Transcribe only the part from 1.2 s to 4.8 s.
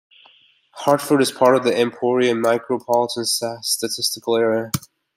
is part of the Emporia Micropolitan Statistical Area.